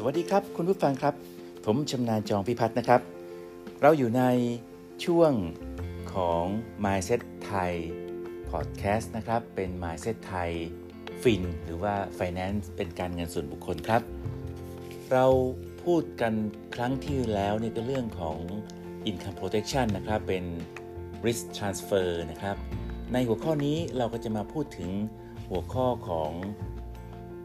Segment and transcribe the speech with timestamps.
[0.00, 1.14] สวัสดีครับ คุณผู้ฟังครับ
[1.64, 3.00] ผมชำนาญจองพิพัฒน์นะครับ
[3.82, 4.22] เราอยู่ใน
[5.04, 5.32] ช่วง
[6.14, 6.44] ของ
[6.84, 7.74] Mindset ไทย
[8.50, 10.50] Podcast นะครับ เป็น Mindset ไทย
[11.22, 14.02] ฟินหรือว่า Finance เป็นการเงินส่วนบุคคลครับ
[15.12, 15.26] เรา
[15.84, 16.34] พูดกัน
[16.74, 18.36] ครั้งที่แล้วเนี่ยก็เรื่องของ
[19.10, 20.44] Income Protection นะครับ เป็น
[21.26, 22.56] Risk Transfer นะครับ
[23.12, 24.90] ในหัวข้อนี้เราก็จะมาพูดถึง
[25.50, 26.32] หัวข้อของ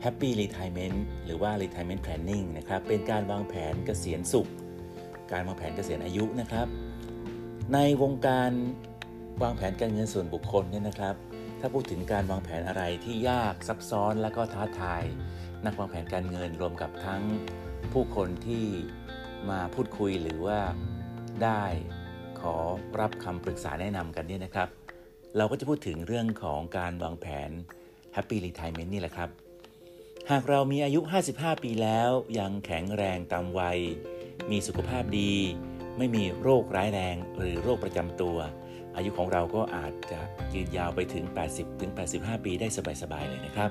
[0.03, 4.49] Happy Retirement หรือว่า Retirement Planning นะครับ เป็นการวางแผนเกษียณสุข
[5.31, 6.67] การวางแผนเกษียณอายุนะครับ
[7.73, 8.52] ในวงการ
[9.44, 11.16] วางแผนการเงินส่วนบุคคลเนี่ยนะครับ
[11.59, 15.03] ถ้าพูดถึงการวางแผนอะไรที่ยากซับซ้อนและก็ท้าทาย
[15.66, 17.22] นักวางแผนการเงินรวมกับทั้ง
[17.94, 18.66] ผู้คนที่
[19.49, 20.59] มาพูดคุยหรือว่า
[21.44, 21.63] ได้
[22.39, 22.55] ขอ
[22.99, 24.70] รับคำปรึกษาแนะนำกันเนี่ยนะครับ
[25.38, 27.50] เราก็จะพูดถึงเรื่องของการวางแผน
[28.16, 29.30] Happy Retirement นี่แหละครับ
[30.31, 30.99] หากเรามีอายุ
[31.31, 33.79] 55 ปีแล้วยังแข็งแรงตามวัย
[34.52, 35.33] มีสุขภาพดี
[35.97, 38.38] ไม่มีโรคร้ายแรงหรือโรคประจำตัว
[38.95, 40.19] อายุของเราก็อาจจะ
[40.53, 41.25] ยืนยาวไปถึง
[41.85, 42.67] 80-85 ปีได้
[43.01, 43.69] สบาย ๆ เลยนะครับ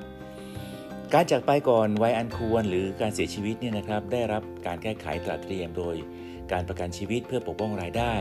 [1.13, 5.97] การจากไปก่อนวัยอันควรหรือการเสียชีวิตเนี่ยนะครับ ได้รับการแก้ไขตราเตรียมโดย
[6.53, 8.15] การประกันชีวิตเพื่อปกป้องรายได้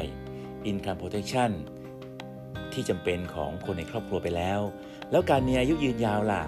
[0.69, 1.52] Income Protection
[2.73, 4.59] ที่จำเป็นของคนในครอบครัวไปแล้ว
[5.11, 6.43] แล้วการมีอายุยืนยาวล่ะ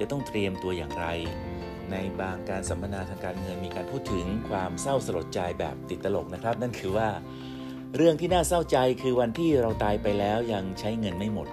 [0.00, 1.06] จะต้องเตรียมตัวอย่างไร
[1.92, 7.08] ในบางการสัมมนาทางการเงินมีการพูดถึงความเศร้าสลดใจแบบติดตลกนะครับ นั่นคือว่า
[7.96, 11.48] เรื่องที่น่าเศร้าใจคือวันที่เราตายไปแล้วยังใช้เงินไม่หมด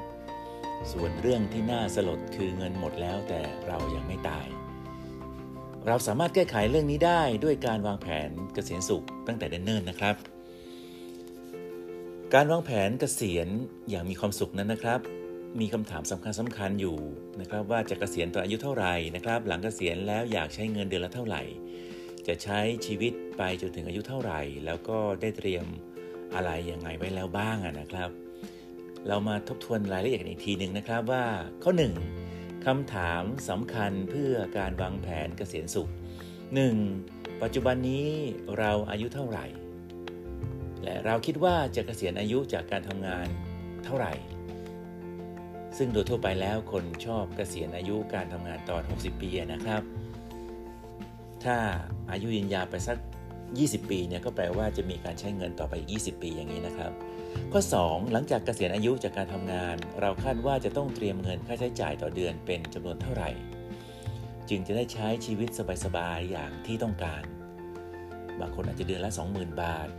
[0.91, 4.47] ส่วนเรื่องที่น่าสลดคือเงินหมดแล้วแต่เรายังไม่ตาย
[5.87, 10.15] เราสามารถแก้ไขเรื่องนี้ได้ด้วยการวางแผนเกษียณสุขตั้งแต่เนิ่นๆนะครับ
[12.33, 13.47] การวางแผนเกษียณ
[13.89, 14.99] อย่างมีความสุขนั้นนะครับ
[15.61, 16.97] มีคำถามสำคัญสำคัญอยู่
[17.39, 21.41] นะครับว่าจะเกษียณตอนอายุเท่าไหร่นะครับ หลังเกษียณแล้วอยากใช้เงินเดือนละเท่าไหร่
[22.27, 25.65] จะใช้ชีวิตไปจนถึงอายุเท่าไหร่ แล้วก็ได้เตรียม
[26.35, 28.09] อะไรยังไงไว้แล้วบ้างนะครับ
[29.07, 31.25] เรามาทบทวนรายละเอียดอีกทีหนึ่งนะครับว่า
[31.63, 31.71] ข้อ
[32.19, 32.65] 1.
[32.65, 35.89] คำถามสำคัญเพื่อการวางแผนเกษียณสุข
[36.65, 37.41] 1.
[37.41, 38.07] ปัจจุบันนี้
[38.57, 39.45] เราอายุเท่าไหร่
[40.83, 43.27] และเราคิดว่าจะเกษียณอายุจากการทำงาน
[43.85, 44.13] เท่าไหร่
[45.77, 49.81] ซึ่งโดยทั่วไปแล้วคนชอบเกษียณอายุการทำงานตอน 60 ปีนะครับ
[51.43, 51.57] ถ้า
[52.11, 52.97] อายุยืนยาวไปสัก
[53.45, 56.91] 20 ปีเนี่ยก็แปลว่าจะมีการใช้เงินต่อไปอีก 20 ปีอย่างนี้นะครับ
[57.51, 63.29] ข้อ 2 หลังจากเกษียณอายุจากการทำงาน เราคาดว่าจะต้องเตรียมเงินค่าใช้จ่ายต่อเดือนเป็นจำนวนเท่าไหร่
[64.49, 65.49] จึงจะได้ใช้ชีวิต
[65.85, 67.23] สบายๆอย่างที่ต้องการ
[68.39, 69.89] บางคนอาจจะเดือนละ 20,000 บาท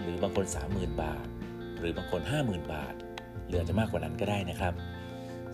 [0.00, 1.26] หรือบางคน 30,000 บาท
[1.78, 2.94] หรือบางคน 50,000 บาท
[3.50, 4.74] หรืออาจจะมากกว่านั้นก็ได้นะครับ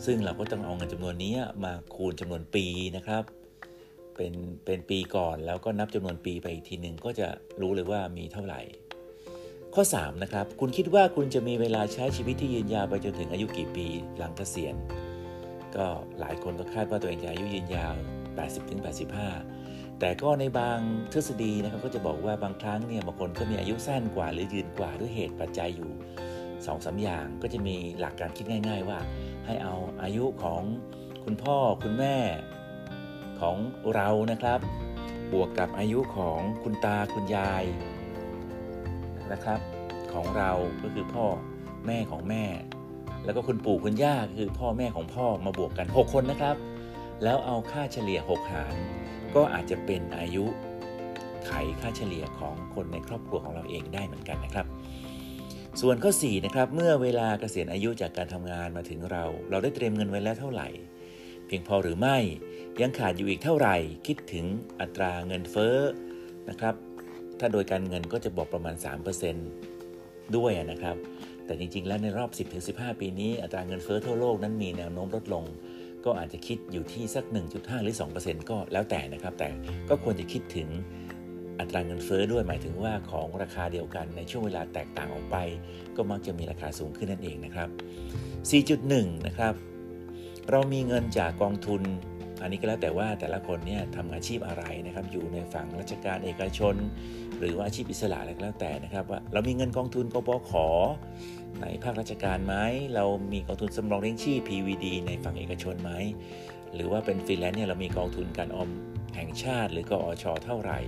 [0.05, 1.35] ซึ่งเราก็ต้องเอาเงินจำนวนนี้
[1.65, 3.23] มาคูณจำนวนปีนะครับ
[4.17, 4.33] เป็น
[4.65, 7.29] เป็นปีก่อนแล้วก็นับจำนวนปีไปอีกทีหนึ่งก็จะ
[7.61, 8.61] รู้เลยว่ามีเท่าไหร่
[9.75, 13.87] ข้อ3นะครับคุณคิดว่าคุณจะมีเวลาใช้ชีวิตที่ยืนยาวไปจนถึงอายุกี่ปี
[14.19, 14.75] หลังเกษียณ
[15.77, 15.87] ก็
[16.21, 17.95] หลายคนก็คาดว่าตัวเองจะอายุยืนยาว
[18.77, 20.79] 80-85 แต่ก็ในบาง
[21.13, 25.91] ทฤษฎีนะครับก็จะบอกว่าบางครั้งเนี่ยบางคนก็มีอายุสั้นกว่าหรือยืนกว่าด้วยเหตุปัจจัยอยู่
[26.65, 28.99] 2องสาอย่างก็จะมีหลักการคิดง่าย ๆ ว่า
[29.47, 30.63] ให้เอาอายุของ
[31.25, 32.17] คุณพ่อคุณแม่
[33.41, 33.57] ของ
[33.95, 34.61] เรานะครับ
[35.33, 37.65] บวกกับอายุของคุณตาคุณยาย
[39.33, 39.61] นะครับ
[40.13, 40.53] ของเรา
[40.83, 41.27] ก็คือพ่อ
[41.87, 42.45] แม่ของแม่
[43.25, 46.57] แล้วก็คุณปู่คุณย่าคือพ่อแม่ของพ่อมาบวกกัน 6 คนนะครับ
[47.23, 48.75] แล้วเอาค่าเฉลี่ย 6 หาร
[49.35, 50.45] ก็อาจจะเป็นอายุ
[51.47, 54.66] ไขค่าเฉลี่ยของคนในครอบครัวของเราเองได้เหมือนกันนะครับ
[55.83, 60.69] ส่วนข้อ4นะครับเมื่อเวลาเกษียณอายุจากการทำงานมาถึงเรา เราได้เตรียมเงินไว้แล้วเท่าไหร่
[61.47, 62.19] เพียงพอหรือไม่
[62.81, 63.77] ยังขาดอยู่อีกเท่าไหร่
[64.07, 64.47] คิดถึง
[64.81, 65.77] อัตราเงินเฟ้อ
[66.49, 66.75] นะครับ
[67.39, 68.75] ถ้าโดยการเงินก็จะบอกประมาณ
[69.57, 70.97] 3%ด้วยนะครับ
[71.47, 72.31] แต่จริงๆ แล้วในรอบ
[72.69, 75.45] 10-15 ปีนี้อัตราเงินเฟ้อทั่วโลกนั้นมีแนวโน้มลดลง
[76.05, 77.25] ก็อาจจะคิดอยู่ที่สัก
[77.55, 79.49] 1.5 หรือ 2%ก็แล้วแต่นะครับ แต่
[79.89, 80.69] ก็ควรจะคิดถึง
[81.61, 85.37] อัตราเงินเฟ้อด้วยหมายถึงว่าของราคาเดียวกันในช่วงเวลาแตกต่างออกไป
[85.97, 87.69] ก็มักจะมีราคาสูงขึ้นนั่นเองนะครับ
[88.49, 89.55] 4.1 นะครับ
[90.51, 91.83] เรามีเงินจากกองทุน
[92.43, 96.75] อันนี้ก็แล้วแต่ว่าแต่ละคนเนี่ยทำอาชีพอะไรนะครับ อยู่ในฝั่งราชการเอกชน
[97.39, 100.53] หรือว่าอาชีพอิสระอะไรก็แล้วแต่นะครับว่าเรามีเงินกองทุนกบข
[101.61, 102.55] ในภาคราชการไหม
[102.95, 105.93] เรามีกองทุนสำรองเลี้ยงชีพ PVD ในฝั่งเอกชนไหม
[106.75, 108.71] หรือว่าเป็นฟรีแลนซ์เนี่ยเรามีกองทุนการออม
[109.17, 110.81] แห่งชาติ หรือกอชเท่าไหร่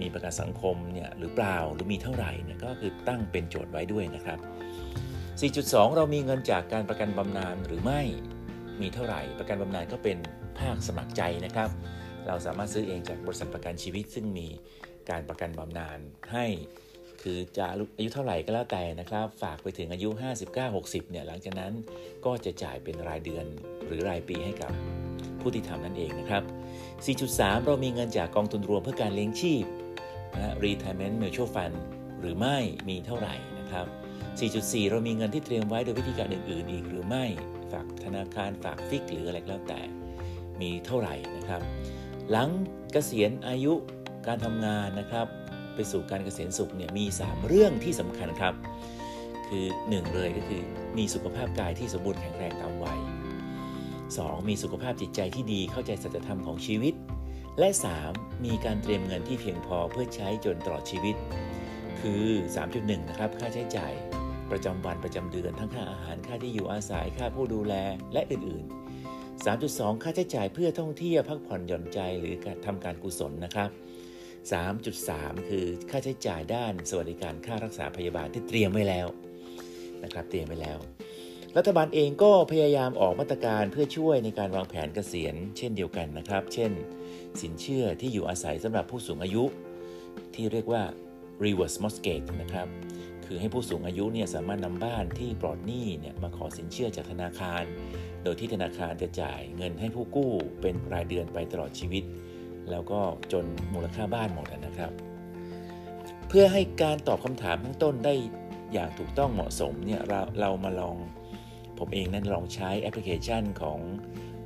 [0.00, 4.38] มีประกันสังคมเนี่ยหรือเปล่าหรือมีเท่าไหร่เนี่ยก็คือตั้งเป็นโจทย์ไว้ด้วยนะครับ
[5.38, 8.00] 4.2 เรามีเงินจากการประกันบำนาญหรือไม่
[8.80, 10.18] มีเท่าไหร่ ประกันบำนาญก็เป็น
[10.58, 11.70] ภาคสมัครใจนะครับ
[12.26, 14.48] เราสามารถซื้อเองจากบริษัทประกันชีวิต ซึ่งมี
[15.10, 15.98] การประกันบำนาญ
[16.32, 16.46] ให้
[17.22, 17.64] คือจะ
[17.96, 20.08] อายุเท่าไหร่ก็แล้วแต่นะครับ ฝากไปถึงอายุ
[20.60, 21.72] 59-60 เนี่ยหลังจากนั้น
[22.24, 23.46] ก็จะจ่ายเป็นรายเดือน
[23.86, 24.72] หรือรายปีให้กับ
[25.40, 26.42] ผู้ที่ทำนั่นเองนะครับ
[27.04, 29.64] 4.3 เรามีเงินจากกองทุนรวมเพื่อการเลี้ยงชีพ
[30.34, 31.76] นะ retirement mutual fund
[32.20, 32.56] หรือไม่
[32.88, 33.86] มีเท่าไหร่นะครับ
[34.38, 37.24] 4.4 เรามีเงินที่เตรียมไว้โดยวิธีการอื่นๆ อีกหรือไม่
[37.72, 39.80] ฝากธนาคารฝากฟิกหรืออะไรก็แล้วแต่
[40.60, 41.62] มีเท่าไหร่นะครับ
[42.30, 42.48] หลัง
[42.92, 43.74] เกษียณอายุ
[44.26, 45.26] การทำงานนะครับ
[45.74, 48.54] ไปสู่การเกษียณสุขเนี่ยมี 3 เรื่องที่สำคัญครับ
[49.48, 50.62] คือ 1 เลยก็คือ
[50.98, 53.00] มีสุขภาพกายที่สมบูรณ์แข็งแรงตามวัย
[53.74, 54.48] 2.
[54.48, 56.94] มีสุขภาพจิตใจที่ดีเข้าใจสัจธรรมของชีวิต
[57.58, 57.68] และ
[58.06, 58.44] 3.
[58.44, 61.16] มีการเตรียมเงินที่เพียงพอเพื่อใช้จนตลอดชีวิต
[62.00, 62.24] คือ
[62.66, 63.92] 3.1 นะครับ ค่าใช้จ่าย
[64.50, 67.74] ประจำวันประจำเดือนทั้งค่าอาหารค่าที่อยู่อาศัยค่าผู้ดูแล
[68.12, 68.64] และอื่น
[69.04, 73.70] ๆ 3.2 ค่าใช้จ่ายเพื่อท่องเที่ยวพักผ่อนหย่อนใจหรือการทำการกุศลนะครับ
[74.78, 79.06] 3.3 คือค่าใช้จ่ายด้านสวัสดิการค่ารักษาพยาบาลที่เตรียมไว้แล้ว
[80.04, 80.78] นะครับเตรียมไว้แล้ว
[81.56, 86.72] รัฐบาลเองก็พยายามออกมาตรการเพื่อช่วยในการวางแผนเกษียณ เช่นเดียวกันนะครับ เช่น
[87.40, 89.44] สินเชื่อที่อยู่อาศัยสำหรับผู้สูงอายุ
[90.34, 90.82] ที่เรียกว่า
[91.44, 92.68] reverse mortgage นะครับ
[93.26, 97.62] คือให้ผู้สูงอายุเนี่ยสามารถนำบ้านที่ปลอดหนี้เนี่ยมาขอสินเชื่อจากธนาคาร
[98.22, 102.04] โดยที่ธนาคารจะจ่ายเงินให้ผู้กู้เป็นรายเดือนไปตลอดชีวิต
[102.70, 103.00] แล้วก็
[103.32, 103.44] จน
[103.74, 104.92] มูลค่าบ้านหมดนะครับ
[106.28, 108.14] เพื่อให้การตอบคำถามข้างต้นได้
[108.72, 110.96] อย่างถูกต้องเหมาะสมเนี่ยเราเรามาลอง
[111.78, 113.80] ผมเองนั้นลองใช้แอปพลิเคชันของ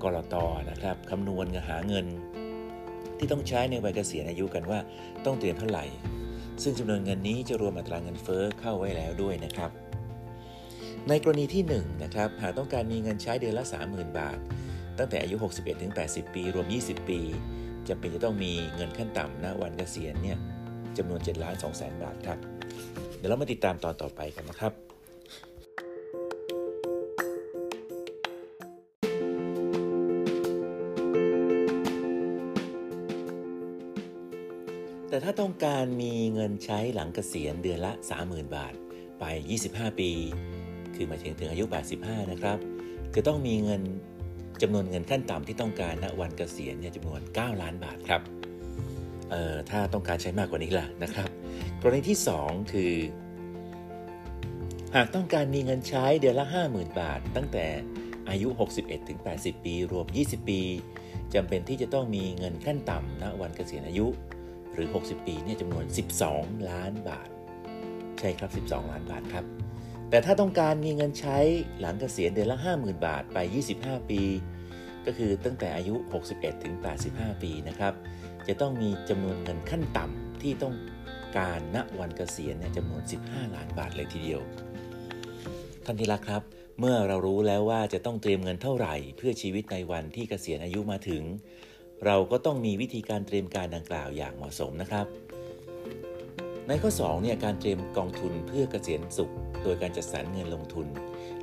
[0.02, 0.34] กรต
[0.70, 2.06] นะครับคำนวณหาเงิน
[3.18, 4.78] ที่ต้องใช้ในวัยเกษียณอายุกันว่า
[5.24, 5.84] ต้องเตรียมเท่าไหร่
[6.62, 9.70] ซึ่งจำนวนเงินนี้จะรวมอัตราเงินเฟอ้อเข้าไว้แล้วด้วยนะครับ
[11.08, 14.38] ในกรณีที่1นะครับหากต้องการมีเงินใช้เดือนละ 30,000 บาท
[14.98, 17.20] ตั้งแต่อายุ 61 ถึง 80 ปี รวม 20 ปี
[17.88, 20.38] จำเป็นจะต้องมีเงินขั้นต่ำณวันเกษียณเนี่ย
[20.96, 22.38] จำนวน7ล้าน2แสนบาทครับ
[23.16, 24.89] เดี๋ยวเรามาติดตามตอนต่อไปกันนะครับ
[35.10, 37.92] แต่ถ้าต้องการมีเงินใช้หลังเกษียณเดือนละ
[38.24, 38.74] 30,000 บาท
[39.20, 39.24] ไป
[39.62, 40.10] 25 ปี
[40.94, 41.64] คือมาถึงถึงอายุ
[41.98, 42.58] 85 นะครับ
[43.14, 43.82] จะต้องมีเงิน
[44.62, 48.22] จำนวนเงินขั้นต่ำที่ต้องการณวันเกษียณเนี่ยจำนวน 9 ล้านบาทครับ
[49.30, 51.28] เอ่อ ถ้าต้องการใช้มากกว่านี้ล่ะนะครับ
[51.80, 52.92] กรณีที่ 2 คือ
[54.96, 57.66] หากต้องการมีเงินใช้เดือนละ 50,000 บาท ตั้งแต่
[58.28, 58.48] อายุ
[58.78, 60.60] 61ถึง80 ปี รวม 20 ปี
[61.34, 64.06] จำเป็นที่จะต้องมีเงินขั้นต่ำณวันเกษียณอายุ
[64.74, 65.84] หรือ 60 ปีเนี่ยจำนวน
[66.26, 67.28] 12 ล้านบาท
[68.18, 69.44] ใช่ครับ 12 ล้านบาทครับ
[70.10, 71.38] แต่ถ้าต้องการมีเงินใช้
[71.80, 73.38] หลังเกษียณเดือนละ 50,000 บาทไป
[73.76, 74.22] 25 ปี
[75.06, 75.94] ก็คือตั้งแต่อายุ
[76.30, 76.74] 61 ถึง
[77.08, 77.94] 85 ปีนะครับ
[78.48, 80.74] จะต้องมีจำนวนเงินขั้นต่ำที่ต้อง
[81.36, 84.40] การณวันเกษียณเนี่ยจำนวน 15 ล้านบาทเลยทีเดียว
[85.84, 86.42] ท่านที่รักครับ
[86.80, 91.22] เมื่อเรารู้แล้วว่าจะต้องเตรียมเงินเท่าไหร่ เพื่อชีวิตในวันที่เกษียณอายุมาถึง
[92.06, 95.06] เราก็ต้องมีวิธีการเตรียมการดังกล่าวอย่างเหมาะสมนะครับ
[96.68, 99.32] ในข้อ2เนี่ยการเตรียมกองทุนเพื่อเกษียณสุข
[99.62, 100.86] โดยการจัดสรรเงินลงทุน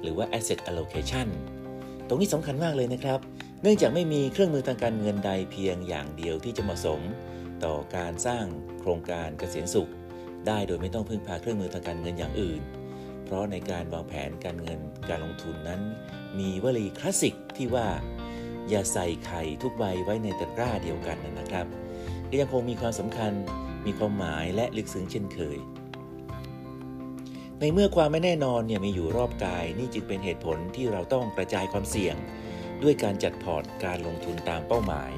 [0.02, 1.28] หรือว่า asset allocation
[2.08, 3.20] ตรงนี้สำคัญมากเลยนะครับ
[3.62, 7.02] เนื่องจากไม่มีเครื่องมือทางการเงินใดเพียงอย่างเดียวที่จะเหมาะสม
[7.66, 8.46] ต่อการสร้าง
[8.80, 9.92] โครงการเกษียณสุข
[10.48, 12.62] ได้โดยไม่ต้องพึ่งพาเครื่องมือทางการเงินอย่างอื่น
[13.26, 15.82] เพราะในการวางแผนการเงินการลงทุนนั้น
[16.40, 17.88] มีวลีคลาสสิกที่ว่า
[18.70, 21.66] อย่าใส่ไข่ทุกใบไว้ในตะกร้าเดียวกันนะครับ
[22.30, 23.34] ก็ยังคงมีความสำคัญ
[23.86, 25.58] มีความหมายและลึกซึ้งเช่นเคย
[27.60, 32.16] ในเมื่อความไม่แน่นอนเนี่ยมีอยู่รอบกาย นี่จึงเป็นเหตุผลที่เราต้องกระจายความเสี่ยง
[32.84, 35.14] ด้วยการจัดพอร์ตการลงทุนตามเป้าหมาย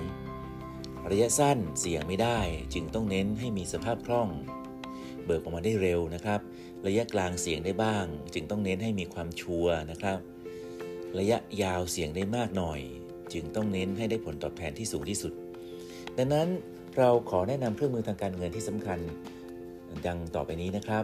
[1.11, 2.39] ระยะสั้นเสี่ยงไม่ได้
[2.73, 4.29] จึงต้องเน้นให้มีสภาพคล่อง
[5.25, 6.39] เบิกออกมาได้เร็วนะครับ
[6.87, 10.19] ระยะกลางเสี่ยงได้บ้าง จึงต้องเน้นให้มีความชัวร์นะครับ
[11.19, 12.81] ระยะยาวเสี่ยงได้มากหน่อย
[13.33, 15.33] จึงต้องเน้นให้ได้ผลตอบแทนที่สูงที่สุด
[16.17, 16.47] ดังนั้น
[16.97, 18.99] เราขอแนะนำเครื่องมือทางการเงินที่สำคัญ
[20.07, 20.99] ดังต่อไปนี้นะครั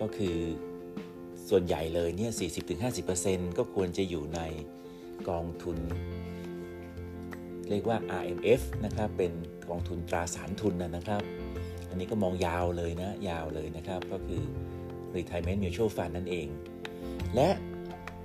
[0.00, 0.36] ก็คือ
[1.48, 2.30] ส่วนใหญ่เลยเนี่ย
[2.94, 4.40] 40-50%ก็ควรจะอยู่ใน
[5.28, 5.78] กองทุน
[7.70, 9.32] เรียกว่า RMF นะครับเป็น
[9.68, 11.22] กองทุนตราสารทุนนะครับ
[11.88, 14.42] อันนี้ก็มองยาวเลยนะ ยาวเลยนะครับ ก็คือ
[15.16, 16.46] Retirement Mutual Fund นั่นเอง
[17.34, 17.48] และ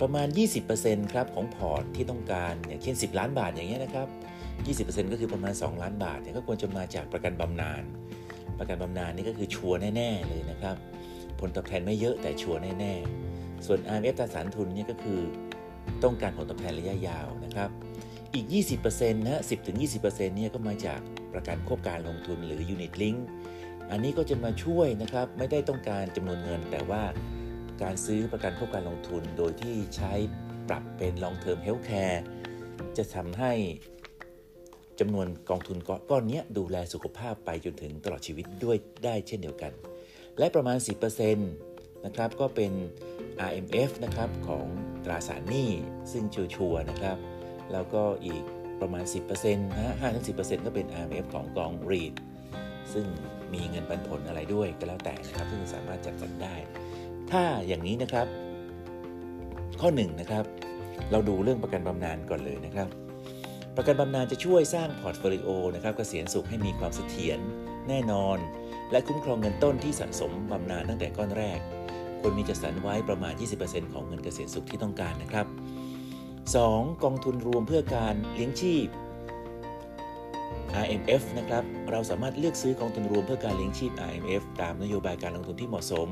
[0.02, 0.28] ประมาณ
[0.70, 4.08] 20%ครับของพอร์ตที่ต้องการอย่างเช่น 10 ล้านบาทอย่างเงี้ยนะครับ
[4.66, 7.84] 20%ก็คือประมาณ 2 ล้านบาทเนี่ยก็ควรจะมาจากประกันบำนาญ
[8.60, 10.76] ประกันบำนาญนี่ก็คือชัวร์แน่ ๆ เลยนะครับ
[11.40, 12.94] ผลตอบแทนไม่เยอะแต่ชัวร์แน่
[13.30, 15.20] ๆ ส่วน RMF ตราสารทุนเนี่ยก็คือ
[16.04, 17.70] ต้องการผลตอบแทนระยะยาวนะครับ
[18.34, 18.46] อีก
[18.84, 19.42] 20%นะ
[19.82, 21.00] 10-20%เนี่ยก็มาจาก
[21.34, 23.20] ประกันควบการลงทุนหรือ Unit Link
[23.92, 27.02] อันนี้ก็จะมาช่วยนะครับ ไม่ได้ต้องการจำนวนเงินแต่ว่า
[27.84, 30.14] การซื้อประกันควบการลงทุน โดยที่ใช้
[30.70, 32.20] ปรับเป็น Long Term Healthcare
[32.98, 33.54] จะทำให้
[35.00, 35.78] จำนวนกองทุน
[36.10, 39.72] ก้อนนี้ดูแลสุขภาพไปจนถึงตลอดชีวิตด้วยได้เช่นเดียวกัน
[40.40, 40.78] และประมาณ
[41.22, 41.36] 10%
[42.06, 42.72] นะครับก็เป็น
[43.48, 44.66] RMF นะครับของ
[45.06, 45.70] ตราสารหนี้
[46.12, 47.18] ซึ่งชัวร์นะครับ
[47.72, 48.44] แล้วก็อีก
[48.82, 49.96] ประมาณ 10%นะ
[50.28, 52.14] 5-10%ก็เป็น RMF ของกอง REIT
[52.94, 53.06] ซึ่ง
[53.54, 56.56] มีเงินปันผลอะไรด้วยก็แล้วแต่นะครับ ซึ่งสามารถจัดสรรได้
[57.34, 58.28] ถ้าอย่างนี้นะครับ
[59.82, 60.46] ข้อ1นนะครับ
[61.12, 62.88] เราดูเรื่องประกันบำนาญก่อนเลยนะครับ
[63.78, 67.40] ประกันบำนาญจะช่วยสร้างพอร์ตโฟลิโอนะครับเกษียณสุขให้มีความเสถียร
[67.90, 68.38] แน่นอน
[68.92, 71.60] และคุ้มครองเงินต้นที่สะสมบำนาญตั้งแต่ก้อนแรก
[72.20, 75.48] ควรมีจัดสรรไว้ประมาณ 20%ของเงินเกษียณสุขที่ต้องการนะครับ
[76.26, 77.04] 2.
[77.04, 78.88] กองทุนรวมเพื่อการเลี้ยงชีพ
[80.84, 86.08] IMF นะครับ เราสามารถเลือกซื้อกองทุนรวมเพื่อการเลี้ยงชีพ IMF ตามนโยบายการลงทุนที่เหมาะสม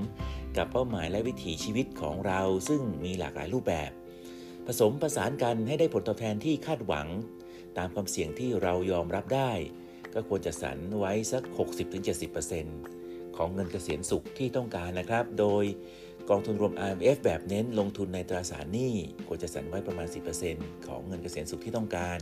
[0.57, 3.91] กับเป้าหมายและวิถีชีวิตของเราซึ่งมีหลากหลายรูปแบบ
[4.67, 7.07] ผสมผสานกันให้ได้ผลตอบแทนที่คาดหวัง
[7.77, 9.51] ตามความเสี่ยงที่เรายอมรับได้
[10.13, 11.43] ก็ควรจัดสรรไว้สัก
[12.59, 15.65] 60-70%ของเงินเกษียณสุขที่ต้องการนะครับ โดย
[16.29, 18.93] กองทุนรวม IMF แบบเน้นลงทุนในตราสารหนี้
[19.27, 20.07] ควรจะสั่นไว้ประมาณ
[20.47, 22.19] 10%ของเงินเกษียณสุขที่ต้องการ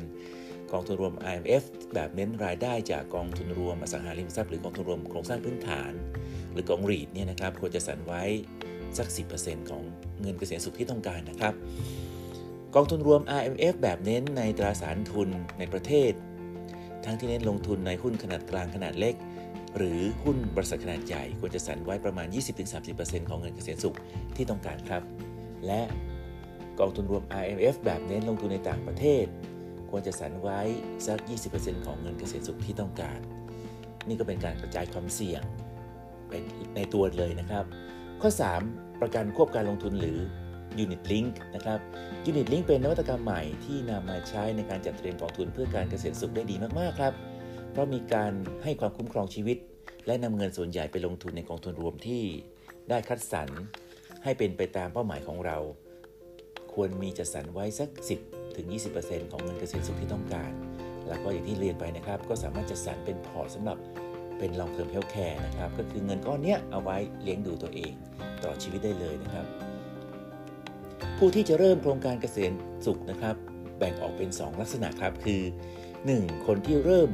[0.73, 5.91] กองทุนรวม IMF แบบเน้นรายได้จากกองทุนรวมอสังหาริมทรัพย์หรือกองทุนรวมโครงสร้างพื้นฐาน
[6.53, 8.23] หรือกองรีดเนี่ยนะครับควรจะสั่นไว้
[8.97, 9.07] สัก
[9.39, 9.83] 10%ของ
[10.21, 11.53] เงินเกษียณสุขที่ต้องการนะครับ
[12.75, 16.11] กองทุนรวม IMF แบบเน้นในตราสารทุนในประเทศ
[17.05, 19.15] ทั้งที่เน้นลงทุนในหุ้นขนาดกลางขนาดเล็ก
[19.77, 22.27] หรือหุ้นบริษัทขนาดใหญ่ควรจะสั่นไว้ประมาณ
[22.77, 23.95] 20-30%ของเงินเกษียณสุข
[24.35, 25.03] ที่ต้องการครับ
[25.67, 25.81] และ
[26.79, 29.25] กองทุนรวม IMF แบบเน้นลงทุนในต่างประเทศ
[29.91, 30.59] ควรจะสั่นไว้
[31.07, 31.19] สัก
[31.53, 33.19] 20%ของเงินเกษียณสุขที่ต้องการ
[34.07, 35.41] นี่ก็เป็นการกระจายความเสี่ยง
[36.29, 36.43] เป็น
[36.75, 37.65] ในตัวเลยนะครับ
[38.21, 38.29] ข้อ
[38.65, 40.19] 3 ประกันควบการลงทุนหรือ
[40.83, 41.79] Unit Link นะครับ
[42.29, 47.13] Unit Link เป็นนวัตกรรมใหม่ที่นำมาใช้ในการจัดเตรียมกองทุนเพื่อการเกษียณสุขได้ดีมากๆครับ
[47.71, 49.57] เพราะมีการให้ความคุ้มครองชีวิต
[50.07, 52.23] และนำเงินส่วนใหญ่ไปลงทุนในกองทุนรวมที่
[52.89, 53.49] ได้คัดสรร
[54.23, 55.57] ให้เป็นไปตามเป้าหมายของเรา
[56.73, 58.67] ควรมีจัดสรรไว้สัก 10 ถึง
[59.01, 60.51] 20%ของเงินเกษียณสุขที่ต้องการ
[61.07, 63.77] แล้วก็อย่างที่เรียนไปนะครับ ก็สามารถจัดสรรเป็นพอร์ตสำหรับ
[64.37, 67.91] เป็น long-term healthcare นะครับ ก็คือเงินก้อนนี้เอาไว้เลี้ยงดูตัวเอง
[68.43, 69.45] ต่อชีวิตได้เลยนะครับ
[71.17, 72.53] ผู้ที่จะเริ่มโครงการเกษียณ
[72.85, 73.35] สุขนะครับ
[73.77, 75.41] แบ่งออกเป็น 2 ลักษณะครับ คือ
[75.93, 76.45] 1.
[76.45, 77.09] คนที่เริ่ม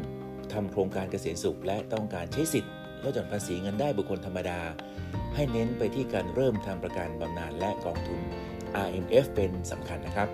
[0.54, 2.74] ทำโครงการเกษียณสุข และต้องการใช้สิทธิ์
[3.04, 4.60] ลดหย่อนภาษีเงินได้บุคคลธรรมดา
[5.36, 8.20] ให้เน้นไปที่การเริ่มทำประกันบำนาญและกองทุน
[8.86, 10.30] RMF เป็นสำคัญนะครับ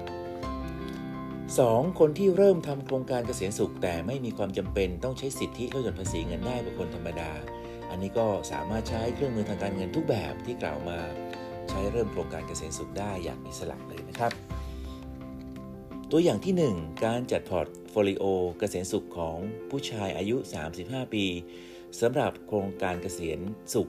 [1.59, 1.99] 2.
[1.99, 7.31] คนที่เริ่มทำโครงการเกษียณสุข แต่ไม่มีความจำเป็นต้องใช้สิทธิลดหย่อนภาษีเงินได้บุคคลธรรมดา
[7.89, 10.99] อันนี้ก็สามารถใช้เครื่องมือทางการเงินทุกแบบที่กล่าวมา
[11.69, 14.31] ใช้เริ่มโครงการเกษียณสุขได้อย่างอิสระเลยนะครับ
[16.11, 18.23] ตัวอย่างที่ 1 การจัดพอร์ตโฟลิโอ
[18.59, 19.37] เกษียณสุขของ
[19.69, 20.37] ผู้ชายอายุ
[20.75, 21.25] 35 ปี
[22.01, 23.39] สำหรับโครงการเกษียณ
[23.73, 23.87] สุข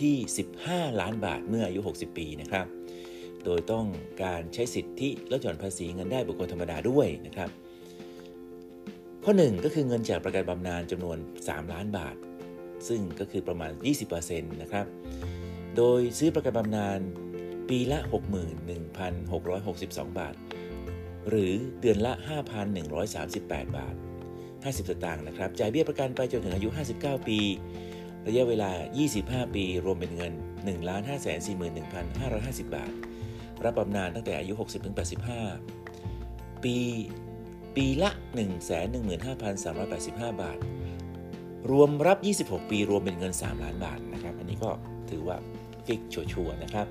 [0.00, 0.16] ที่
[0.58, 2.66] 15 ล้านบาทเมื่ออายุ 60 ปีนะครับ
[3.44, 3.86] โดยต้อง
[4.22, 7.50] การใช้สิทธิลดหย่อนภาษีเงินได้บุคคลธรรมดาด้วยนะครับ
[9.24, 12.16] ข้อ 1 ก็คือเงินจากประกันบำนาญจำนวน 3 ล้านบาท
[12.88, 13.72] ซึ่งก็คือประมาณ
[14.10, 14.86] 20%นะครับ
[15.76, 17.00] โดยซื้อประกันบำนาญ
[17.68, 17.98] ปีละ
[19.08, 20.34] 61,662 บาท
[21.28, 22.12] หรือเดือนละ
[22.94, 23.94] 5,138 บาท
[24.42, 26.68] 50 สตางค์นะครับ จ่ายเบี้ยประกันไปจนถึงอายุ
[26.98, 27.38] 59 ปี
[28.26, 28.70] ระยะเวลา
[29.12, 30.32] 25 ปี รวมเป็นเงิน
[30.64, 30.68] 1
[31.08, 31.48] 5 4 1
[32.20, 32.92] 5 5 0 บาท
[33.64, 34.96] รับบำนาญตั้งแต่อายุ 60ถึง
[35.78, 36.76] 85 ปี
[37.76, 38.10] ปีละ
[39.06, 40.58] 115,385 บาท
[41.70, 44.70] รวมรับ 26 ปีรวมเป็นเงิน 3 ล้านบาทนะครับ อันนี้ก็
[45.10, 45.36] ถือว่า
[45.86, 46.86] ฟิกชัวร์นะครับ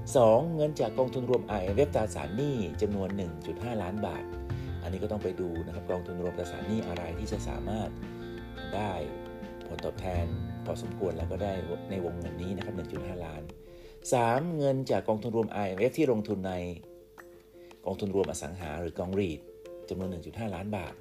[0.00, 0.54] 2.
[0.54, 3.08] เงินจากกองทุนรวม IMF ตราสารหนี้จำนวน
[3.44, 4.24] 1.5 ล้านบาท
[4.82, 7.88] อันนี้ก็ต้องไปดูนะครับกองทุนรวมตราสารหนี้อะไรที่จะสามารถ
[8.74, 8.92] ได้
[9.66, 10.26] ผลตอบแทน
[10.66, 11.52] พอสมควรแล้วก็ได้
[11.90, 13.42] ในวงเงินนี้นะครับ 1.5 ล้าน
[14.16, 14.56] 3.
[14.56, 16.54] เงินจากกองทุนรวม IMF ที่ลงทุนใน
[17.86, 19.40] กองทุนรวมอสังหาหรือกองรีด
[19.88, 20.94] จำนวน 1.5 ล้านบาท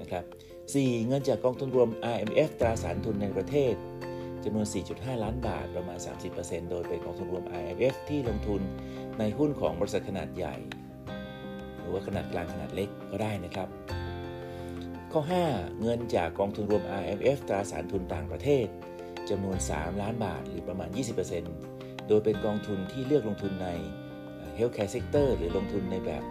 [0.00, 0.24] นะครับ
[0.64, 1.06] 4.
[1.06, 3.74] เงินจากกองทุนรวม IMF ตราสารทุนในประเทศ
[4.44, 5.98] จำนวน 4.5 ล้านบาท ประมาณ
[6.34, 8.60] 30%โดยเป็นกองทุนรวม IMF ที่ลงทุน
[9.18, 10.56] ในหุ้นของบริษัทขนาดใหญ่
[11.78, 13.68] หรือว่าขนาดกลางขนาดเล็กก็ได้นะครับ
[15.12, 15.22] ข้อ
[15.52, 18.66] 5 เงินจากกองทุนรวม RMF ตราสารทุนต่างประเทศ
[19.30, 21.75] จำนวน 3 ล้านบาท หรือประมาณ 20%
[22.08, 23.68] โดยเป็นกองทุนที่เลือกลงทุนใน
[24.58, 26.22] Healthcare Sector หรือลงทุนในแบบ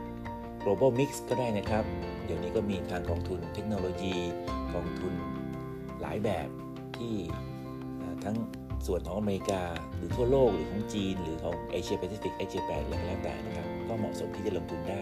[0.64, 1.84] Global Mix ก็ได้นะครับ
[2.26, 4.16] เดี๋ยวนี้ก็มีทางกองทุนเทคโนโลยี
[4.74, 5.14] กองทุน
[6.02, 6.48] หลายแบบ
[6.98, 7.16] ที่
[8.24, 8.38] ทั้ง
[8.88, 9.62] ส่วนของอเมริกา
[9.96, 15.02] หรือทั่วโลกหรือของจีน หรือของเอเชียแปซิฟิกเอเชียแปดอะไรก็แล้วแต่นะครับ ก็เหมาะสมที่จะลงทุนได้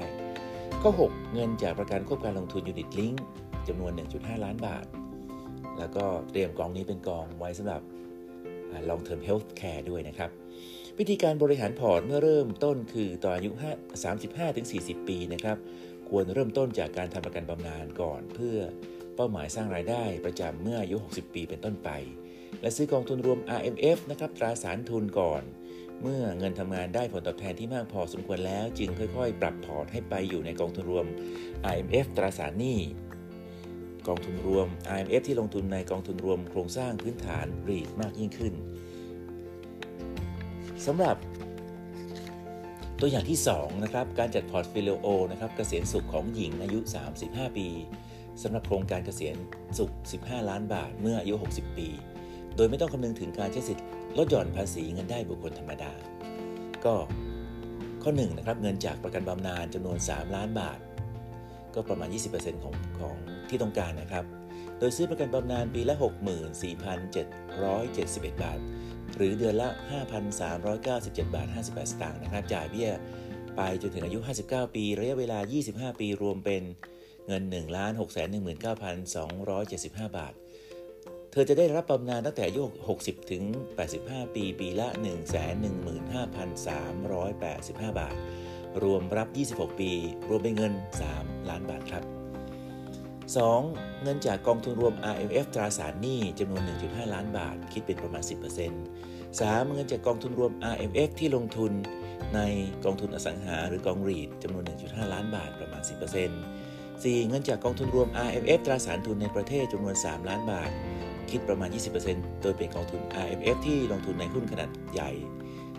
[0.81, 3.23] ข้อ 6 เงินจากประกันควบการลงทุนยูนิตลิงก์
[3.67, 4.85] จำนวน 1.5 ล้านบาท
[5.79, 7.81] แล้วก็เตรียมกองนี้เป็นกองไว้สำหรับ
[8.89, 10.29] long term health care ด้วยนะครับ
[10.99, 13.51] วิธีการบริหารพอร์ตเมื่อเริ่มต้นคือต่ออายุ
[14.29, 15.57] 35-40 ปีนะครับ
[16.09, 18.57] ควรเริ่มต้นจากการทำประกันบำนาญก่อน เพื่อ
[19.15, 21.89] เป้าหมายสร้างรายได้ประจำเมื่ออายุ 60 ปีเป็นต้นไป
[22.61, 25.43] และซื้อกองทุนรวม RMF นะครับตราสารทุนก่อน
[26.01, 31.05] เมื่อเงินทำงานได้ผลตอบแทนที่มากพอสมควรแล้ว จึงค่อยๆ ปรับพอร์ตให้ไปอยู่ในกองทุนรวม
[31.71, 32.79] RMF ตราสารหนี้
[34.07, 38.53] กองทุนรวม RMF ที่ลงทุนในกองทุนรวมโครงสร้างพื้นฐาน REIT มากยิ่งขึ้น
[40.85, 41.15] สำหรับ
[42.99, 46.79] ตัวอย่างที่ 2 นะครับ การจัดพอร์ตโฟลิโอนะครับเกษียณสุขของหญิงอายุ
[47.19, 47.67] 35 ปี
[48.41, 49.35] สำหรับโครงการเกษียณ
[49.77, 49.91] สุข
[50.21, 51.89] 15 ล้านบาทเมื่ออายุ 60 ปี
[52.55, 53.85] โดยไม่ต้องคำนึงถึงการใช้สิทธิ์
[54.17, 55.91] ลดหย่อนภาษีเงินได้บุคคลธรรมดา
[56.85, 56.95] ก็
[58.03, 60.79] ข้อ1นะครับเงินจากประกันบำนาญจำนวน 3 ล้านบาท
[61.75, 63.15] ก็ประมาณ 20%ของของ
[63.49, 64.25] ที่ต้องการนะครับ
[64.79, 65.95] โดยซื้อประกันบำนาญปีละ
[67.13, 68.59] 64,771 บาท
[69.15, 69.69] หรือเดือนละ
[70.51, 72.91] 5,397 บาท 58 สตางค์นะครับ จ่ายเบี้ย
[73.55, 75.39] ไปจนถึงอายุ 59 ปี ระยะเวลา
[75.69, 76.63] 25 ปีรวมเป็น
[77.27, 77.67] เงิน 1 6 1 9
[79.15, 80.33] 2 7 5 บาท
[81.31, 82.63] เธอจะได้รับบำนาญตั้งแต่อายุ
[82.97, 83.43] 60 ถึง
[83.89, 84.87] 85 ปี ปีละ
[86.53, 88.15] 115,385 บาท
[88.83, 89.91] รวมรับ 26 ปี
[90.29, 90.73] รวมเป็นเงิน
[91.11, 92.03] 3 ล้านบาทครับ
[93.27, 94.03] 2.
[94.03, 98.33] เงินจากกองทุนรวม RMF ตราสารหนี้จำนวน 1.5 ล้านบาท คิดเป็นประมาณ 10%
[99.09, 99.73] 3.
[99.73, 101.71] เงินจากกองทุนรวม RMF ที่ลงทุน
[102.35, 102.39] ใน
[102.85, 105.91] กองทุนอสังหาหรือกองรีดจำนวน 1.5 ล้านบาทประมาณ 10%
[106.73, 107.27] 4.
[107.27, 110.71] เงินจากกองทุนรวม RMF ตราสารทุนในประเทศจำนวน 3 ล้านบาท
[111.29, 111.69] คิดประมาณ
[112.05, 115.11] 20%โดยเป็นกองทุน RMF ที่ลงทุนในหุ้นขนาดใหญ่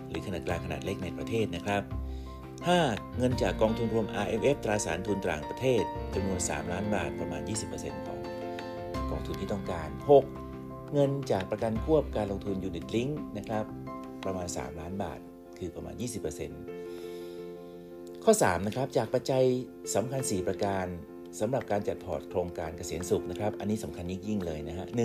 [0.09, 1.83] หรือขนาดกลางขนาดเล็กในประเทศนะครับ
[2.65, 3.17] 5.
[3.17, 8.19] เงินจากกองทุนรวม RMF ตราสารทุนต่างประเทศจำนวน 3 ล้านบาทประมาณ 20%ของ
[9.09, 9.89] กองทุนที่ต้องการ
[10.39, 10.93] 6.
[10.93, 13.65] เงินจากประกันควบการลงทุน Unit Link นะครับ
[14.25, 15.19] ประมาณ 3 ล้านบาท
[15.59, 15.95] คือประมาณ
[16.89, 19.45] 20%ข้อ 3 นะครับ จากปัจจัย
[19.95, 20.85] สำคัญ 4 ประการ
[21.39, 24.99] สำหรับการจัดพอร์ตโครงการเกษียณสุขนะครับ อันนี้สำคัญยิ่งๆเลยนะฮะห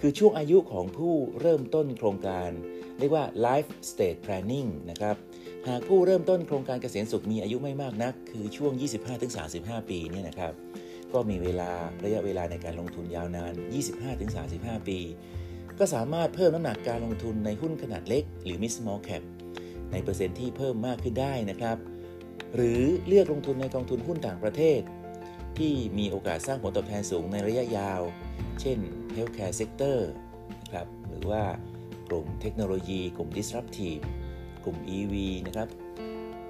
[0.00, 2.50] คือช่วงอายุของผู้เริ่มต้นโครงการ
[2.98, 5.16] เรียกว่า life stage planning นะครับ
[5.68, 8.72] หากผู้เริ่มต้นโครงการเกษียณสุขมีอายุไม่มากนัก คือช่วง
[9.30, 10.52] 25-35 ปีเนี่ยนะครับ
[11.12, 11.70] ก็มีเวลา
[12.04, 13.52] ระยะเวลาในการลงทุนยาวนาน
[14.20, 14.98] 25-35 ปี
[15.78, 19.22] ก็สามารถเพิ่มน้ำหนักการลงทุนในหุ้นขนาดเล็ก หรือ mid small cap
[19.92, 21.78] ในเปอร์เซ็นต์ที่เพิ่มมากขึ้นได้นะครับ
[22.54, 24.80] หรือเลือกลงทุนในกองทุนหุ้นต่างประเทศ
[25.58, 28.00] ที่มีโอกาสสร้างผลตอบแทนสูงในระยะยาว
[28.60, 28.78] เช่น
[29.14, 29.98] healthcare sector
[30.60, 31.42] นะครับหรือว่า
[32.08, 34.02] กลุ่มเทคโนโลยี กลุ่ม disruptive
[34.64, 35.14] กลุ่ม EV
[35.46, 35.68] นะครับ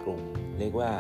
[0.02, 0.20] กลุ่ม
[0.58, 0.92] เรียกว่า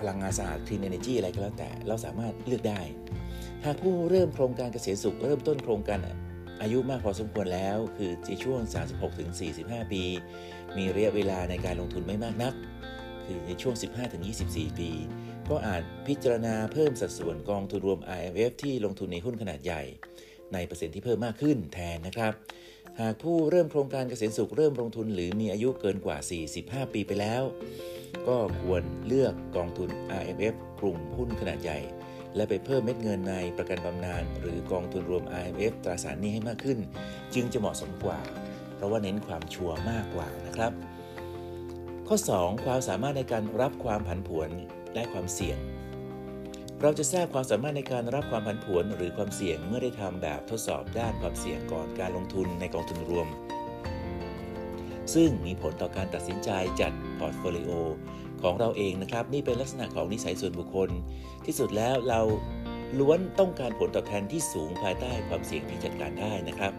[0.00, 2.80] พลังงานสะอาด Clean Energy อะไรก็แล้วแต่เราสามารถเลือกได้
[3.64, 5.98] หากผู้เริ่มโครงการเกษียณสุขเริ่มต้นโครงการ
[6.62, 8.60] อายุมากพอสมควรแล้ว คือในช่วง
[9.26, 10.02] 36-45 ปี
[10.76, 12.54] มีระยะเวลาในการลงทุนไม่มากนัก
[13.24, 13.74] คือในช่วง
[14.26, 14.90] 15-24 ปี
[15.50, 19.82] ก็อาจพิจารณาเพิ่มสัดส่วนกองทุนรวม IMF ที่ลงทุนในหุ้นขนาดใหญ่
[20.52, 22.32] ในเปอร์เซ็นต์ที่เพิ่มมากขึ้นแทนนะครับ
[23.00, 26.16] หากผู้เริ่มโครงการเกษียณสุขเริ่มลงทุน หรือมีอายุเกินกว่า
[26.54, 27.42] 45 ปีไปแล้ว
[28.28, 31.78] ก็ควรเลือกกองทุน RMF กลุ่มหุ้นขนาดใหญ่
[32.36, 36.78] และไปเพิ่มเม็ดเงินในประกันบำนาญหรือกองทุนรวม RMF ตราสารหนี้ให้มากขึ้น
[37.34, 38.20] จึงจะเหมาะสมกว่า
[38.74, 40.72] เพราะว่าเน้นความชัวร์มากกว่านะครับ
[42.08, 44.50] ข้อ 2 ความสามารถในการรับความผันผวน
[44.94, 45.58] และความเสี่ยง
[46.80, 53.28] เราจะทราบความสามารถในการรับความผันผวนหรือความเสี่ยงเมื่อได้ทำแบบทดสอบด้านความเสี่ยงก่อนการลงทุนในกองทุนรวม
[55.14, 57.70] ซึ่งมีผลต่อการตัดสินใจจัดพอร์ตโฟลิโอ
[58.42, 60.90] ของเราเองนะครับนี่เป็นลักษณะของนิสัยส่วนบุคคล
[61.46, 62.20] ที่สุดแล้วเรา
[62.98, 66.72] ล้วนต้องการผลตอบแทนที่สูงภายใต้ความเสี่ยงที่จัดการได้นะครับ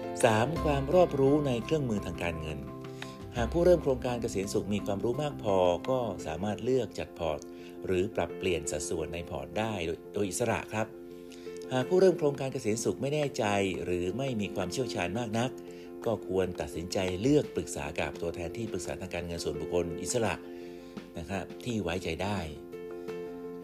[0.00, 0.64] 3.
[0.64, 2.58] ความรอบรู้ในเครื่องมือทางการเงิน
[3.38, 5.56] หากผู้เริ่มโครงการเกษียณสุขมีความรู้มากพอ
[5.90, 7.40] ก็สามารถเลือกจัดพอร์ต
[7.86, 9.72] หรือปรับเปลี่ยนสัดส่วนในพอร์ตได้
[10.14, 10.86] โดยอิสระครับ
[11.72, 13.44] หากผู้เริ่มโครงการเกษียณสุขไม่แน่ใจ
[13.84, 15.50] หรือไม่มีความเชี่ยวชาญมากนัก
[16.06, 20.34] ก็ควรตัดสินใจเลือกปรึกษากับตัวแทนที่ปรึกษาทางการเงินส่วนบุคคลอิสระ
[21.18, 22.38] นะครับที่ไว้ใจได้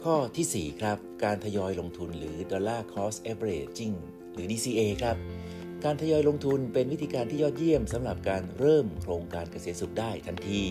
[0.05, 3.97] ข้อที่ 4 ครับ การทยอยลงทุนหรือ dollar cost averaging
[4.33, 5.17] หรือ DCA ครับ
[5.85, 10.63] การทยอยลงทุนเป็นวิธีการที่ยอดเยี่ยมสำหรับการเริ่มโครงการเกษียณสุขได้ทันที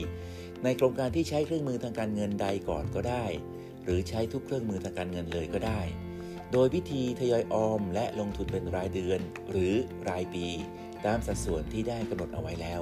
[0.64, 3.26] ในโครงการที่ใช้เครื่องมือทางการเงินใดก่อนก็ได้
[3.84, 5.82] หรือใช้ทุกเครื่องมือทางการเงินเลยก็ได้
[6.52, 9.20] โดยวิธีทยอยออมและลงทุนเป็นรายเดือน
[9.52, 9.74] หรือ
[10.10, 10.48] รายปี
[11.06, 12.82] ตามสัดส่วนที่ได้กำหนดเอาไว้แล้ว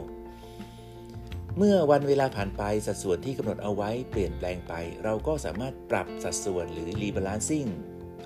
[1.57, 7.67] เมื่อวันเวลาผ่านไปสัดส่วนที่กำหนดเอาไว้เปลี่ยนแปลงไป เราก็สามารถปรับสัดส่วนหรือ rebalancing โ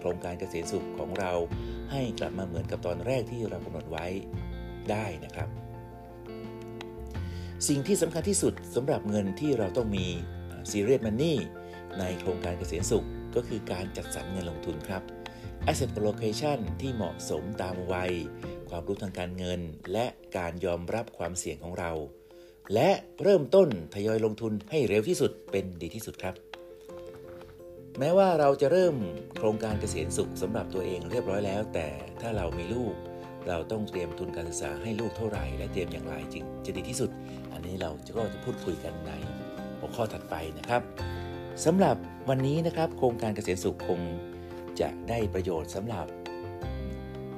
[0.03, 1.31] ครงการเกษียณสุขของเรา
[1.91, 4.05] ให้กลับมาเหมือนกับตอนแรกที่เรากำหนดไว้
[4.91, 5.49] ได้นะครับ
[7.67, 10.07] สิ่งที่สำคัญที่สุดสำหรับเงินที่เราต้องมี
[10.71, 11.37] ซีเรียสมันนี่
[11.99, 15.03] ในโครงการเกษตรสุขก็คือการจัดสรรเงินลงทุนครับ
[15.67, 18.13] Asset Allocation ที่เหมาะสมตามวัย
[18.69, 19.59] ความรู้ทางการเงิน
[19.93, 20.05] และ
[20.37, 21.91] การยอมรับความเสี่ยงของเรา
[22.73, 26.35] และเริ่มต้นทยอยลงทุนให้เร็วที่สุดเป็นดีที่สุดครับ
[27.99, 28.95] แม้ว่าเราจะเริ่ม
[29.37, 31.87] โครงการเกษียณสุขสำหรับตัวเองเรียบร้อยแล้ว แต่
[32.21, 32.93] ถ้าเรามีลูก
[33.47, 37.09] เราต้องเตรียมทุนการศึกษาให้ลูกเท่าไหร่ และเตรียมอย่างไรจึงจะดีที่สุด
[37.53, 39.11] อันนี้เราจะก็จะพูดคุยกันใน
[39.79, 40.81] หัวข้อถัดไปนะครับ
[41.65, 41.95] สำหรับ
[42.29, 43.99] วันนี้นะครับ โครงการเกษียณสุขคง
[44.79, 46.05] จะได้ประโยชน์สำหรับ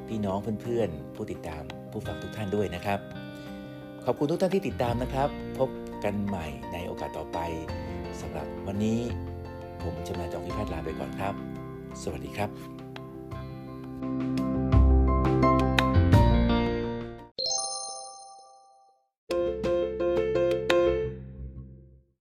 [0.08, 3.00] พี่น้องเพื่อนๆ ผู้ติดตามผู้ฟังทุกท่านด้วยนะครับ
[4.06, 5.70] ขอบคุณทุกท่านที่ติดตามนะครับ พบ
[6.04, 7.39] กันใหม่ในโอกาสต่อไป
[8.22, 9.00] สำหรับวันนี้
[9.86, 11.34] ผมจำนาญจองพิพัฒน์ลาไปก่อนครับ
[12.04, 12.50] สวัสดีครับ